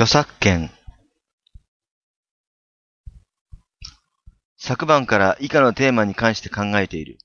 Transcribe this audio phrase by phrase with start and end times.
[0.00, 0.70] 著作権
[4.56, 7.18] 昨晩から以下のテーマに関して考えている。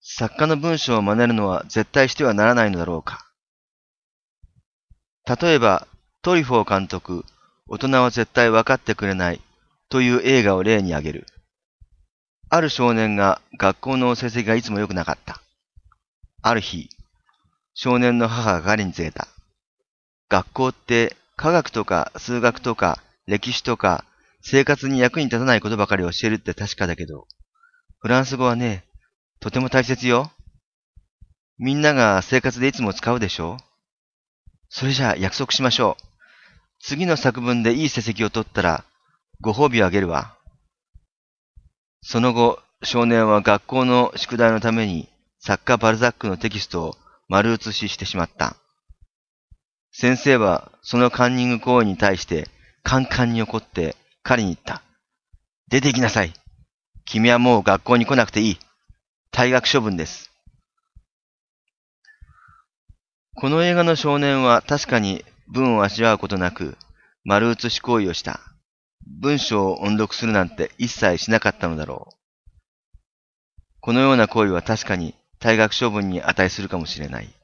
[0.00, 3.30] 作家の文章を真似るのは絶対してはならないのだろうか。
[5.40, 5.86] 例えば、
[6.22, 7.24] トリフォー監督、
[7.68, 9.40] 大人は絶対分かってくれない
[9.88, 11.26] という映画を例に挙げる。
[12.48, 15.40] ある少年が学校の成績がいつも良くなかった。
[16.42, 16.88] ある日、
[17.74, 19.28] 少年の母がガリに連れた。
[20.28, 24.04] 学校って科学とか数学とか歴史とか
[24.42, 27.28] 生活に役に立たないことばかり教えるって確かだけど、
[28.00, 28.84] フランス語はね、
[29.38, 30.32] とても大切よ。
[31.56, 33.56] みんなが生活でいつも使うでしょ
[34.68, 36.04] それじゃあ約束しましょう。
[36.80, 38.84] 次の作文でいい成績を取ったら、
[39.40, 40.34] ご褒美をあげるわ。
[42.02, 45.08] その後、少年は学校の宿題のために
[45.38, 46.96] 作家バルザックのテキストを
[47.28, 48.56] 丸写ししてしまった。
[49.92, 52.48] 先生はそのカンニング行為に対して
[52.82, 54.82] カンカンに怒って彼に言った。
[55.68, 56.32] 出て行きなさい。
[57.04, 58.58] 君はもう学校に来なくていい。
[59.32, 60.30] 退学処分です。
[63.34, 66.76] この映画の少年は確かに文を味わうことなく
[67.24, 68.40] 丸写し行為をした。
[69.06, 72.18] 文章を音読するなんて一切しなかったのだろう。
[73.80, 77.37] このような行為は確かに退学処分に値するかもしれない。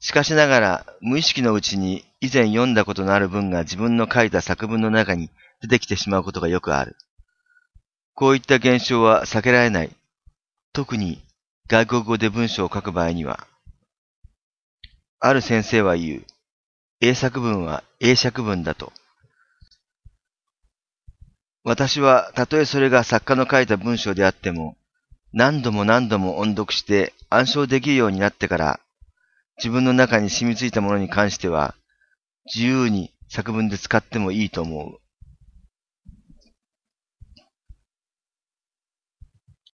[0.00, 5.28] しかしながら、無意識のうちに以前読んだことのある文が自分の書いた作文の中に
[5.60, 6.96] 出てきてしまうことがよくある。
[8.14, 9.94] こういった現象は避けられない。
[10.72, 11.22] 特に
[11.68, 13.46] 外国語で文章を書く場合には。
[15.20, 16.24] ある先生は言う。
[17.02, 18.92] 英作文は英作文だと。
[21.62, 24.76] 私は、たとえそれが作家の書いた文章であっても、
[25.34, 28.80] 何度も何度も音読して暗唱できるようになってから
[29.60, 31.74] 自分の中に染みついたものに関しては、
[32.46, 34.99] 自由に作文で使ってもいいと思う。